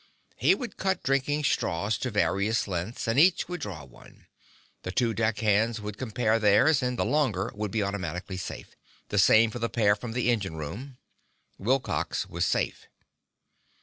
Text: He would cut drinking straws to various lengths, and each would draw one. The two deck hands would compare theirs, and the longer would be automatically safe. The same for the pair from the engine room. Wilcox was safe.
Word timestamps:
He 0.35 0.55
would 0.55 0.77
cut 0.77 1.03
drinking 1.03 1.43
straws 1.43 1.95
to 1.99 2.09
various 2.09 2.67
lengths, 2.67 3.07
and 3.07 3.19
each 3.19 3.47
would 3.47 3.61
draw 3.61 3.85
one. 3.85 4.25
The 4.81 4.91
two 4.91 5.13
deck 5.13 5.41
hands 5.41 5.79
would 5.79 5.99
compare 5.99 6.39
theirs, 6.39 6.81
and 6.81 6.97
the 6.97 7.05
longer 7.05 7.51
would 7.53 7.69
be 7.69 7.83
automatically 7.83 8.37
safe. 8.37 8.75
The 9.09 9.19
same 9.19 9.51
for 9.51 9.59
the 9.59 9.69
pair 9.69 9.95
from 9.95 10.13
the 10.13 10.31
engine 10.31 10.55
room. 10.55 10.97
Wilcox 11.59 12.27
was 12.27 12.47
safe. 12.47 12.87